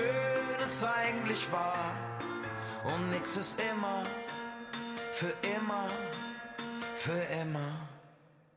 [0.63, 1.93] es eigentlich war.
[2.84, 4.03] Und nix ist immer,
[5.11, 5.89] für immer,
[6.95, 7.92] für immer.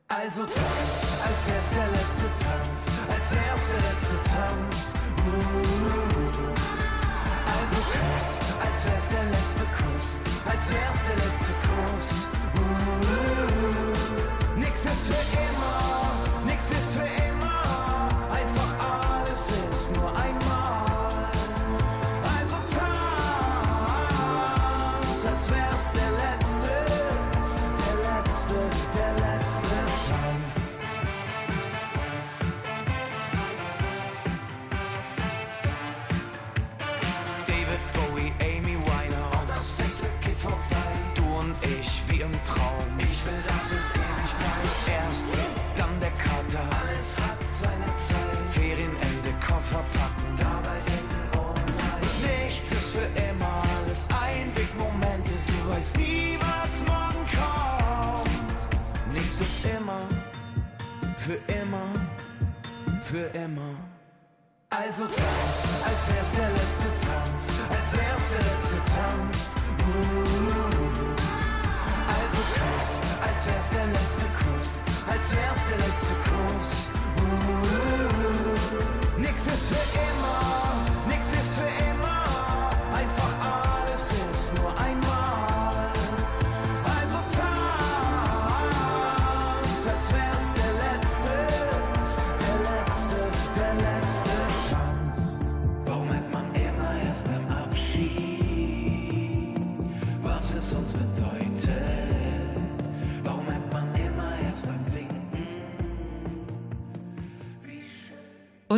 [0.09, 0.55] Also tanz,
[1.21, 4.93] als wär's der letzte Tanz, als wär's der letzte Tanz.
[7.45, 8.25] Also Kuss,
[8.57, 10.07] als wär's der letzte Kuss,
[10.45, 12.27] als wär's der letzte Kuss.
[14.55, 15.46] Nix ist für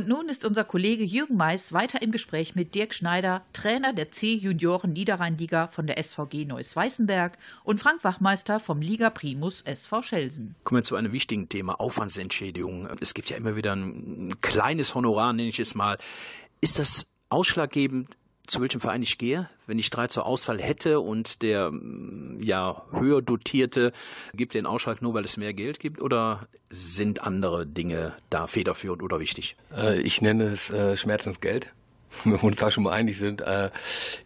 [0.09, 4.91] nun ist unser Kollege Jürgen Mais weiter im Gespräch mit Dirk Schneider, Trainer der C-Junioren
[4.91, 10.55] Niederrhein-Liga von der SVG Neuss Weißenberg und Frank Wachmeister vom Liga Primus SV Schelsen.
[10.63, 12.87] Kommen wir zu einem wichtigen Thema, Aufwandsentschädigung.
[12.99, 15.99] Es gibt ja immer wieder ein kleines Honorar, nenne ich es mal.
[16.59, 18.17] Ist das ausschlaggebend
[18.49, 19.49] zu welchem Verein ich gehe.
[19.67, 23.91] Wenn ich drei zur Auswahl hätte und der mm, ja höher dotierte
[24.33, 29.03] gibt den Ausschlag nur, weil es mehr Geld gibt, oder sind andere Dinge da federführend
[29.03, 29.55] oder wichtig?
[29.75, 31.71] Äh, ich nenne es äh, Schmerzensgeld.
[32.23, 33.41] wenn wir uns da schon mal einig sind.
[33.41, 33.69] Äh,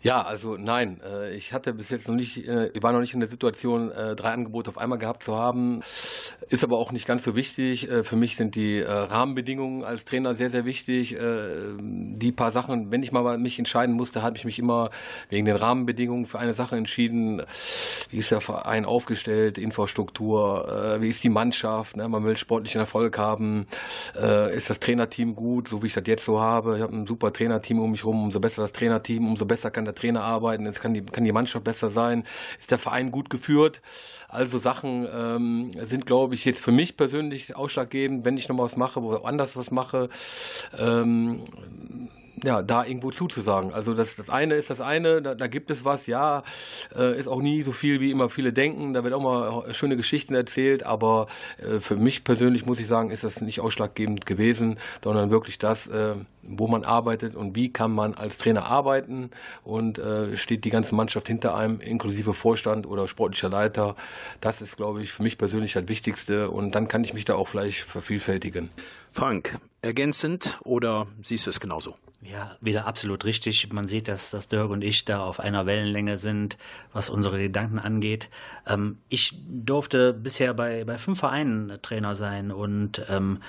[0.01, 3.13] ja, also nein, äh, ich hatte bis jetzt noch nicht, äh, ich war noch nicht
[3.13, 5.81] in der Situation, äh, drei Angebote auf einmal gehabt zu haben.
[6.49, 7.89] Ist aber auch nicht ganz so wichtig.
[7.89, 11.15] Äh, für mich sind die äh, Rahmenbedingungen als Trainer sehr, sehr wichtig.
[11.15, 14.89] Die paar Sachen, wenn ich mal mich entscheiden musste, habe ich mich immer
[15.29, 17.41] wegen den Rahmenbedingungen für eine Sache entschieden.
[18.09, 22.07] Wie ist der Verein aufgestellt, Infrastruktur, wie ist die Mannschaft, ne?
[22.07, 23.67] man will sportlichen Erfolg haben,
[24.53, 26.77] ist das Trainerteam gut, so wie ich das jetzt so habe.
[26.77, 29.85] Ich habe ein super Trainerteam um mich herum, umso besser das Trainerteam, umso besser kann
[29.85, 32.25] der Trainer arbeiten, es kann die, kann die Mannschaft besser sein,
[32.59, 33.81] ist der Verein gut geführt.
[34.27, 38.63] Also Sachen ähm, sind, glaube ich, jetzt für mich persönlich ausschlaggebend, wenn ich noch mal
[38.63, 40.09] was mache, woanders was mache.
[40.77, 41.43] Ähm,
[42.43, 43.73] ja, da irgendwo zuzusagen.
[43.73, 46.43] Also das, das eine ist das eine, da, da gibt es was, ja,
[46.95, 49.95] äh, ist auch nie so viel, wie immer viele denken, da wird auch mal schöne
[49.95, 51.27] Geschichten erzählt, aber
[51.57, 55.87] äh, für mich persönlich muss ich sagen, ist das nicht ausschlaggebend gewesen, sondern wirklich das,
[55.87, 59.31] äh, wo man arbeitet und wie kann man als Trainer arbeiten
[59.63, 63.95] und äh, steht die ganze Mannschaft hinter einem, inklusive Vorstand oder sportlicher Leiter.
[64.41, 67.35] Das ist, glaube ich, für mich persönlich das Wichtigste und dann kann ich mich da
[67.35, 68.69] auch vielleicht vervielfältigen.
[69.13, 71.95] Frank, ergänzend oder siehst du es genauso?
[72.21, 73.71] Ja, wieder absolut richtig.
[73.73, 76.57] Man sieht, dass, dass Dirk und ich da auf einer Wellenlänge sind,
[76.93, 78.29] was unsere Gedanken angeht.
[78.65, 83.39] Ähm, ich durfte bisher bei, bei fünf Vereinen Trainer sein und ähm,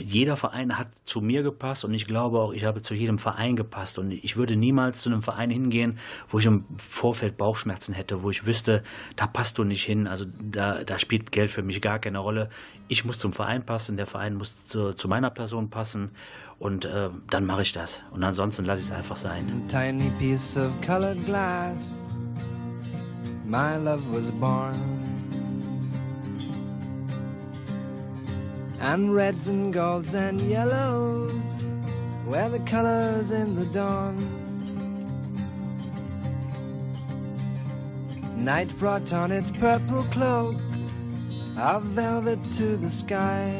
[0.00, 3.56] jeder Verein hat zu mir gepasst und ich glaube auch, ich habe zu jedem Verein
[3.56, 5.98] gepasst und ich würde niemals zu einem Verein hingehen,
[6.28, 8.82] wo ich im Vorfeld Bauchschmerzen hätte, wo ich wüsste,
[9.16, 10.06] da passt du nicht hin.
[10.06, 12.50] Also da, da spielt Geld für mich gar keine Rolle.
[12.88, 16.10] Ich muss zum Verein passen, der Verein muss zu, zu meiner Person passen
[16.58, 18.00] und äh, dann mache ich das.
[18.10, 19.64] Und ansonsten lasse ich es einfach sein.
[19.68, 22.00] Tiny piece of colored glass,
[23.44, 24.74] my love was born.
[28.80, 31.32] And reds and golds and yellows
[32.26, 34.16] were the colors in the dawn.
[38.36, 40.56] Night brought on its purple cloak
[41.56, 43.54] of velvet to the sky,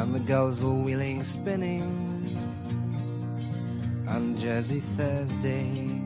[0.00, 1.82] and the gulls were wheeling, spinning
[4.08, 5.99] on Jersey Thursday.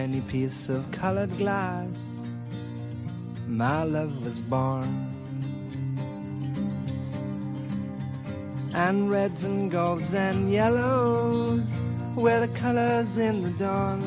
[0.00, 1.94] Tiny piece of colored glass,
[3.46, 4.88] my love was born.
[8.72, 11.70] And reds and golds and yellows
[12.16, 14.00] were the colors in the dawn.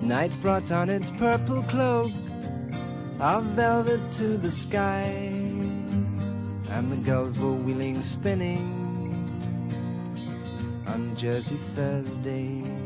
[0.00, 2.10] Night brought on its purple cloak
[3.20, 5.12] of velvet to the sky,
[6.70, 8.81] and the gulls were wheeling, spinning
[11.22, 12.81] Jersey Thursday.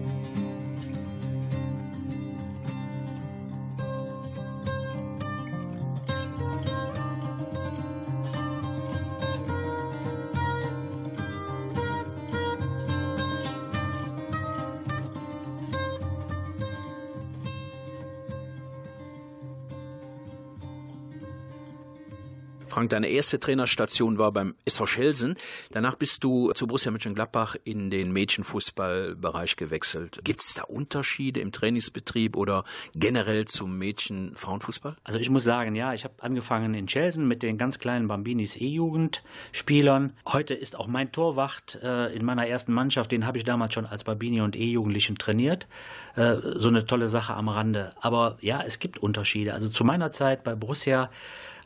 [22.76, 25.36] Frank, deine erste Trainerstation war beim SV Schelsen.
[25.70, 30.20] Danach bist du zu Borussia Mönchengladbach in den Mädchenfußballbereich gewechselt.
[30.24, 32.64] Gibt es da Unterschiede im Trainingsbetrieb oder
[32.94, 34.94] generell zum Mädchen-Frauenfußball?
[35.04, 38.58] Also ich muss sagen, ja, ich habe angefangen in Chelsen mit den ganz kleinen Bambinis
[38.58, 40.12] E-Jugendspielern.
[40.28, 43.86] Heute ist auch mein Torwart äh, in meiner ersten Mannschaft, den habe ich damals schon
[43.86, 45.66] als Bambini und E-Jugendlichen trainiert.
[46.14, 47.94] Äh, so eine tolle Sache am Rande.
[48.02, 49.54] Aber ja, es gibt Unterschiede.
[49.54, 51.08] Also zu meiner Zeit bei Borussia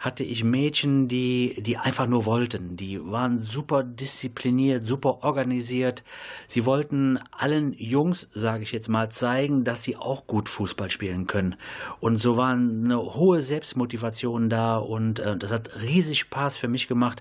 [0.01, 2.75] hatte ich Mädchen, die, die einfach nur wollten.
[2.75, 6.05] Die waren super diszipliniert, super organisiert.
[6.47, 11.27] Sie wollten allen Jungs, sage ich jetzt mal, zeigen, dass sie auch gut Fußball spielen
[11.27, 11.55] können.
[12.01, 16.89] Und so war eine hohe Selbstmotivation da und äh, das hat riesig Spaß für mich
[16.89, 17.21] gemacht.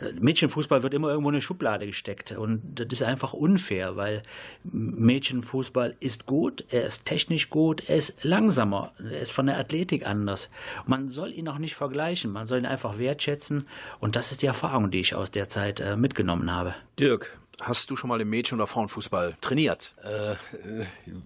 [0.00, 4.22] Äh, Mädchenfußball wird immer irgendwo in eine Schublade gesteckt und das ist einfach unfair, weil
[4.62, 10.06] Mädchenfußball ist gut, er ist technisch gut, er ist langsamer, er ist von der Athletik
[10.06, 10.48] anders.
[10.86, 13.66] Man soll ihn auch nicht vergleichen man soll ihn einfach wertschätzen
[14.00, 16.74] und das ist die Erfahrung, die ich aus der Zeit äh, mitgenommen habe.
[16.98, 19.94] Dirk, Hast du schon mal im Mädchen- oder Frauenfußball trainiert?
[20.02, 20.36] Äh,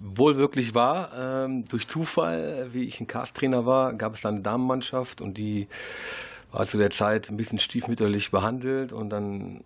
[0.01, 1.45] wohl wirklich war.
[1.45, 5.69] Ähm, durch Zufall, wie ich ein Cast-Trainer war, gab es dann eine Damenmannschaft und die
[6.55, 9.65] war zu der Zeit ein bisschen stiefmütterlich behandelt und dann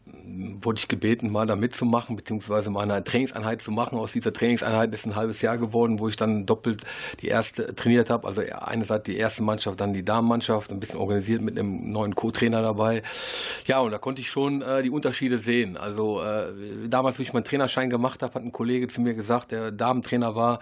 [0.63, 3.99] wurde ich gebeten, mal da mitzumachen, beziehungsweise mal eine Trainingseinheit zu machen.
[3.99, 6.85] Aus dieser Trainingseinheit ist ein halbes Jahr geworden, wo ich dann doppelt
[7.21, 8.27] die erste trainiert habe.
[8.27, 12.63] Also einerseits die erste Mannschaft, dann die Damenmannschaft, ein bisschen organisiert mit einem neuen Co-Trainer
[12.63, 13.03] dabei.
[13.67, 15.77] Ja, und da konnte ich schon äh, die Unterschiede sehen.
[15.77, 19.53] Also äh, damals, wo ich meinen Trainerschein gemacht habe, hat ein Kollege zu mir gesagt,
[19.53, 20.61] der Damentrainer war,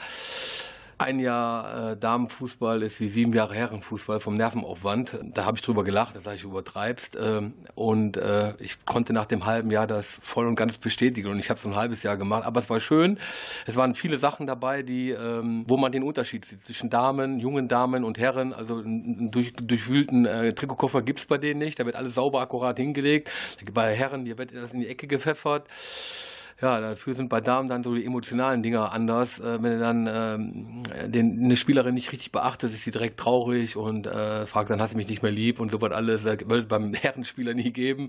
[0.99, 5.19] ein Jahr äh, Damenfußball ist wie sieben Jahre Herrenfußball vom Nervenaufwand.
[5.35, 7.17] Da habe ich drüber gelacht, das sage ich übertreibst.
[7.21, 11.29] Ähm, und äh, ich konnte nach dem halben Jahr das voll und ganz bestätigen.
[11.29, 12.45] Und ich habe so ein halbes Jahr gemacht.
[12.45, 13.19] Aber es war schön.
[13.67, 17.69] Es waren viele Sachen dabei, die, ähm, wo man den Unterschied sieht zwischen Damen, jungen
[17.69, 18.55] Damen und Herren.
[18.55, 21.79] Also einen durch, durchwühlten äh, Trikotkoffer gibt es bei denen nicht.
[21.79, 23.31] Da wird alles sauber, akkurat hingelegt.
[23.73, 25.67] Bei Herren, hier wird das in die Ecke gepfeffert
[26.61, 29.39] ja, dafür sind bei Damen dann so die emotionalen Dinger anders.
[29.39, 30.83] Äh, wenn du dann ähm,
[31.13, 34.95] den, eine Spielerin nicht richtig beachtet, ist sie direkt traurig und äh, fragt, dann hast
[34.95, 36.25] du mich nicht mehr lieb und so was alles.
[36.25, 38.09] Äh, wird beim Herrenspieler nie geben.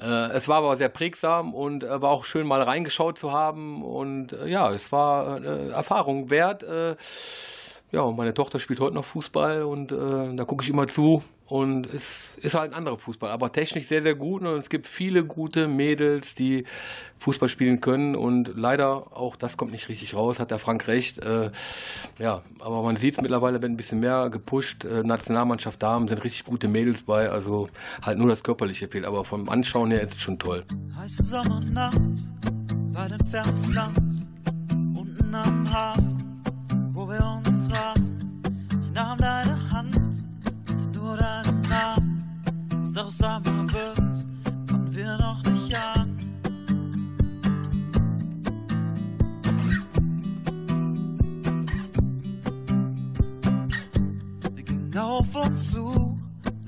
[0.00, 3.82] Äh, es war aber sehr prägsam und äh, war auch schön mal reingeschaut zu haben
[3.82, 6.64] und äh, ja, es war äh, Erfahrung wert.
[7.92, 11.22] Ja, meine Tochter spielt heute noch Fußball und äh, da gucke ich immer zu.
[11.44, 14.40] Und es ist halt ein anderer Fußball, aber technisch sehr, sehr gut.
[14.40, 16.64] Und es gibt viele gute Mädels, die
[17.18, 18.16] Fußball spielen können.
[18.16, 21.18] Und leider, auch das kommt nicht richtig raus, hat der Frank recht.
[21.18, 21.50] Äh,
[22.18, 24.86] ja, aber man sieht es mittlerweile, wird ein bisschen mehr gepusht.
[24.86, 27.28] Äh, Nationalmannschaft Damen sind richtig gute Mädels bei.
[27.28, 27.68] Also
[28.00, 29.04] halt nur das Körperliche fehlt.
[29.04, 30.64] Aber vom Anschauen her ist es schon toll.
[30.96, 32.00] Heiße Sommernacht,
[32.92, 34.26] weit entferntes Land,
[34.96, 36.40] unten am Hafen,
[36.94, 37.51] wo wir uns
[42.94, 44.26] Was daraus einmal wird,
[44.68, 46.18] konnten wir noch nicht ahnen.
[54.54, 56.18] Wir gingen auf und zu,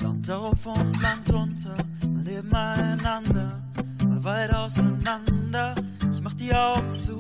[0.01, 1.77] Land auf und Land unter,
[2.09, 3.63] mal nebeneinander,
[4.09, 5.75] mal weit auseinander.
[6.11, 7.19] Ich mach die Augen zu,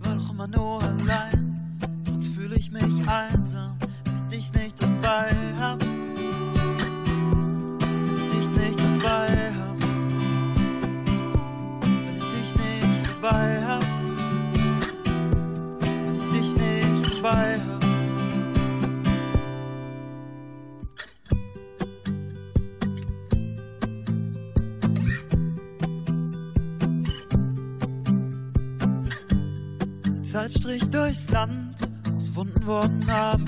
[0.00, 1.78] war doch immer nur allein.
[2.04, 5.97] Trotz fühle ich mich einsam, wenn ich dich nicht dabei hab.
[13.28, 13.82] Dabei hab.
[15.80, 17.78] Wenn ich dich nicht dabei hab.
[30.22, 31.74] Zeit strich durchs Land,
[32.16, 33.46] aus Wunden wurden Narben.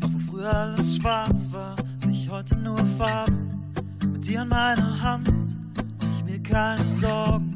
[0.00, 3.72] Doch wo früher alles schwarz war, sehe ich heute nur Farben.
[4.12, 5.58] Mit dir an meiner Hand,
[6.00, 7.53] mach ich mir keine Sorgen.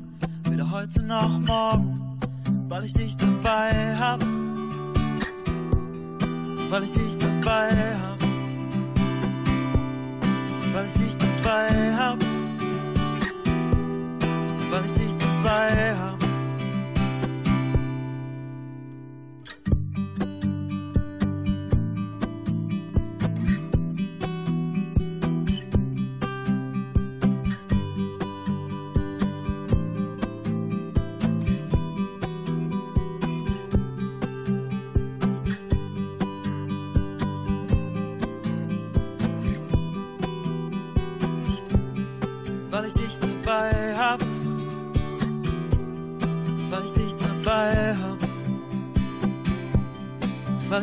[0.58, 2.18] Weder heute noch morgen,
[2.68, 4.20] weil ich dich dabei hab.
[6.68, 7.68] Weil ich dich dabei
[8.02, 8.20] hab.
[10.72, 11.97] Weil ich dich dabei hab.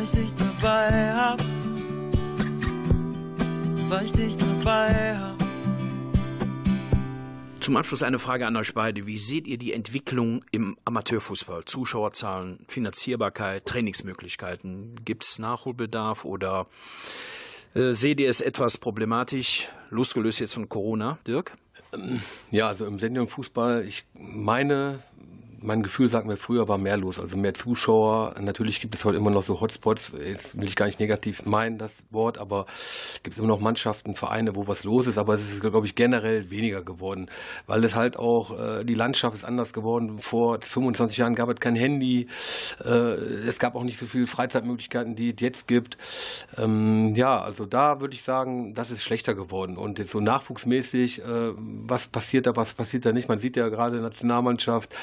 [0.06, 1.40] Ich dich dabei hab.
[3.88, 5.36] Weil ich dich dabei hab.
[7.60, 9.06] Zum Abschluss eine Frage an euch beide.
[9.06, 11.64] Wie seht ihr die Entwicklung im Amateurfußball?
[11.64, 15.00] Zuschauerzahlen, Finanzierbarkeit, Trainingsmöglichkeiten?
[15.04, 16.66] Gibt es Nachholbedarf oder
[17.74, 21.52] äh, seht ihr es etwas problematisch, losgelöst jetzt von Corona, Dirk?
[22.52, 25.02] Ja, also im Seniorenfußball, ich meine,
[25.66, 28.36] mein Gefühl sagt mir, früher war mehr los, also mehr Zuschauer.
[28.40, 31.76] Natürlich gibt es heute immer noch so Hotspots, jetzt will ich gar nicht negativ meinen,
[31.76, 32.66] das Wort, aber
[33.24, 35.96] gibt es immer noch Mannschaften, Vereine, wo was los ist, aber es ist, glaube ich,
[35.96, 37.28] generell weniger geworden,
[37.66, 40.18] weil es halt auch, äh, die Landschaft ist anders geworden.
[40.18, 42.28] Vor 25 Jahren gab es kein Handy,
[42.84, 45.98] äh, es gab auch nicht so viele Freizeitmöglichkeiten, die es jetzt gibt.
[46.56, 51.22] Ähm, ja, also da würde ich sagen, das ist schlechter geworden und jetzt so nachwuchsmäßig,
[51.22, 53.28] äh, was passiert da, was passiert da nicht?
[53.28, 54.94] Man sieht ja gerade Nationalmannschaft,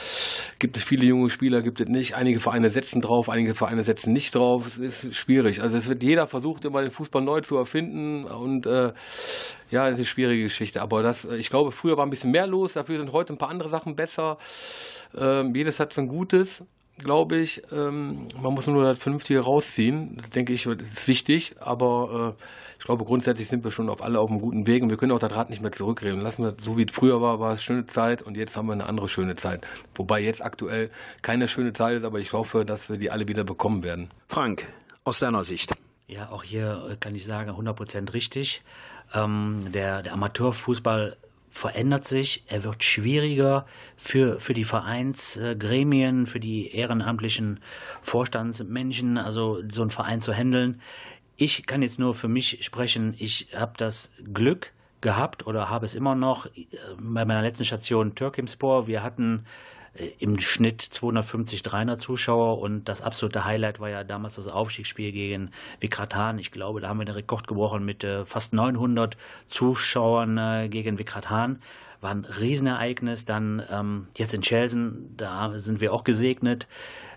[0.60, 2.16] gibt es viele junge Spieler, gibt es nicht.
[2.16, 4.78] Einige Vereine setzen drauf, einige Vereine setzen nicht drauf.
[4.78, 5.62] Es ist schwierig.
[5.62, 8.94] Also es wird jeder versucht, immer den Fußball neu zu erfinden und äh,
[9.72, 10.82] ja, das ist eine schwierige Geschichte.
[10.82, 12.74] Aber das, ich glaube, früher war ein bisschen mehr los.
[12.74, 14.38] Dafür sind heute ein paar andere Sachen besser.
[15.16, 16.64] Ähm, jedes hat sein Gutes
[16.98, 17.62] glaube ich.
[17.72, 20.18] Ähm, man muss nur das Vernünftige rausziehen.
[20.18, 21.56] Das denke ich, ist wichtig.
[21.60, 22.44] Aber äh,
[22.80, 25.14] ich glaube, grundsätzlich sind wir schon auf alle auf einem guten Weg und wir können
[25.14, 26.22] auch das Rad nicht mehr zurückreden.
[26.22, 28.74] Lassen wir, so wie es früher war, war es schöne Zeit und jetzt haben wir
[28.74, 29.66] eine andere schöne Zeit.
[29.96, 30.92] Wobei jetzt aktuell
[31.22, 34.10] keine schöne Zeit ist, aber ich hoffe, dass wir die alle wieder bekommen werden.
[34.28, 34.68] Frank,
[35.06, 35.74] aus deiner Sicht.
[36.08, 38.62] Ja, auch hier kann ich sagen, 100% richtig.
[39.14, 41.16] Ähm, der, der Amateurfußball
[41.54, 47.60] verändert sich, er wird schwieriger für, für die Vereinsgremien, für die ehrenamtlichen
[48.02, 50.82] Vorstandsmenschen, also so einen Verein zu handeln.
[51.38, 55.94] Ich kann jetzt nur für mich sprechen, ich habe das Glück gehabt oder habe es
[55.94, 56.66] immer noch äh,
[56.98, 58.88] bei meiner letzten Station Türkimspor.
[58.88, 59.46] Wir hatten
[60.20, 65.52] im Schnitt 250, 300 Zuschauer und das absolute Highlight war ja damals das Aufstiegsspiel gegen
[65.80, 66.40] Vikratan.
[66.40, 69.18] Ich glaube, da haben wir den Rekord gebrochen mit äh, fast 900
[69.48, 71.62] Zuschauern äh, gegen Vikratan.
[72.02, 73.26] War ein Riesenereignis.
[73.26, 74.80] Dann ähm, jetzt in Chelsea,
[75.16, 76.68] da sind wir auch gesegnet.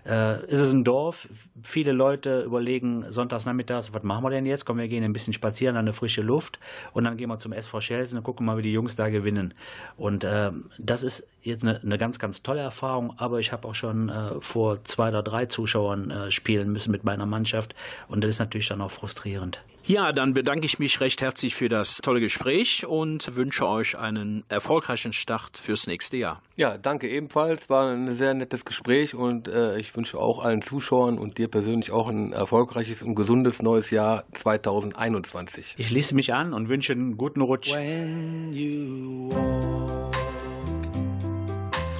[0.07, 1.27] Äh, ist es ein Dorf?
[1.63, 4.65] Viele Leute überlegen sonntags nachmittags, was machen wir denn jetzt?
[4.65, 6.59] Kommen wir gehen ein bisschen spazieren an der frische Luft
[6.93, 9.53] und dann gehen wir zum SV Schelsen und gucken mal, wie die Jungs da gewinnen.
[9.97, 13.75] Und äh, das ist jetzt eine, eine, ganz, ganz tolle Erfahrung, aber ich habe auch
[13.75, 17.75] schon äh, vor zwei oder drei Zuschauern äh, spielen müssen mit meiner Mannschaft
[18.07, 19.61] und das ist natürlich dann auch frustrierend.
[19.87, 24.43] Ja, dann bedanke ich mich recht herzlich für das tolle Gespräch und wünsche euch einen
[24.49, 26.41] erfolgreichen Start fürs nächste Jahr.
[26.57, 27.69] Ja, danke ebenfalls.
[27.69, 31.91] War ein sehr nettes Gespräch und äh, ich wünsche auch allen Zuschauern und dir persönlich
[31.91, 35.75] auch ein erfolgreiches und gesundes neues Jahr 2021.
[35.77, 37.73] Ich schließe mich an und wünsche einen guten Rutsch.
[37.73, 40.15] When you walk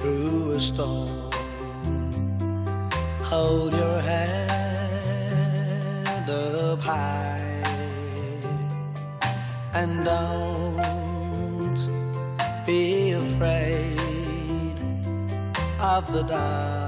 [0.00, 1.08] through a storm,
[3.28, 4.48] hold your head
[6.30, 7.38] up high.
[9.74, 11.78] and don't
[12.66, 13.98] be afraid
[15.80, 16.87] of the dark.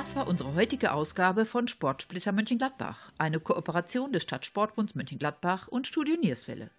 [0.00, 6.16] Das war unsere heutige Ausgabe von Sportsplitter Mönchengladbach, eine Kooperation des Stadtsportbunds Mönchengladbach und Studio
[6.16, 6.70] Nierswelle.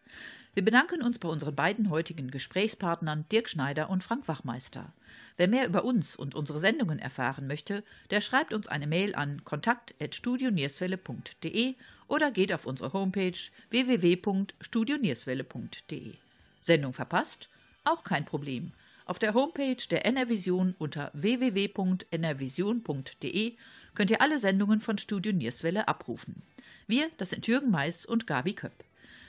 [0.56, 4.92] Wir bedanken uns bei unseren beiden heutigen Gesprächspartnern Dirk Schneider und Frank Wachmeister.
[5.38, 9.46] Wer mehr über uns und unsere Sendungen erfahren möchte, der schreibt uns eine Mail an
[9.46, 11.76] kontakt@studionierswelle.de
[12.08, 13.38] oder geht auf unsere Homepage
[13.70, 16.16] www.studionierswelle.de.
[16.64, 17.50] Sendung verpasst?
[17.84, 18.72] Auch kein Problem.
[19.12, 23.58] Auf der Homepage der NRVision unter www.nrvision.de
[23.94, 26.44] könnt ihr alle Sendungen von Studio Nierswelle abrufen.
[26.88, 28.86] Wir, das sind Jürgen Mais und Gabi Köpp.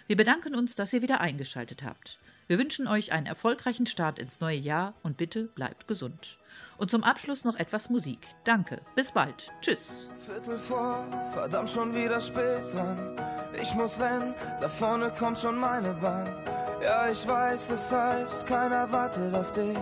[0.06, 2.20] Wir bedanken uns, dass ihr wieder eingeschaltet habt.
[2.46, 6.38] Wir wünschen euch einen erfolgreichen Start ins neue Jahr und bitte bleibt gesund.
[6.78, 8.20] Und zum Abschluss noch etwas Musik.
[8.44, 9.50] Danke, bis bald.
[9.62, 10.08] Tschüss.
[10.14, 13.20] Viertel vor, verdammt schon wieder spät dran.
[13.60, 16.51] Ich muss rennen, da vorne kommt schon meine Bahn.
[16.82, 19.76] Ja, ich weiß, es heißt, keiner wartet auf dich.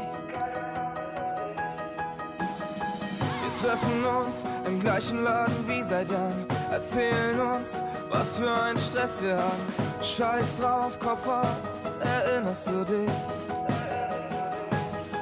[3.43, 6.47] Wir treffen uns im gleichen Laden wie seit Jahren.
[6.71, 10.03] Erzählen uns, was für ein Stress wir haben.
[10.03, 13.11] Scheiß drauf, Kopf aus, erinnerst du dich?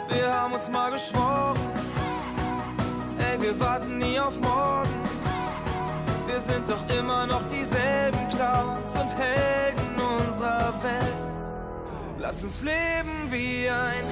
[0.08, 1.58] Wir haben uns mal geschworen,
[3.40, 4.88] wir warten nie auf morgen.
[6.26, 11.37] Wir sind doch immer noch dieselben Clowns und Helden unserer Welt.
[12.20, 14.04] Lass uns leben wie ein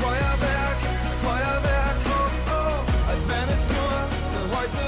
[0.00, 0.80] Feuerwerk,
[1.22, 3.96] Feuerwerk, oh, oh, als wenn es nur
[4.30, 4.87] für heute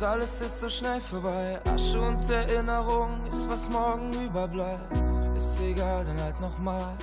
[0.00, 1.60] Und alles ist so schnell vorbei.
[1.66, 4.96] Asche und Erinnerung ist, was morgen überbleibt.
[5.36, 6.96] Ist egal, dann halt nochmal.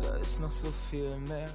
[0.00, 1.50] Da ist noch so viel mehr.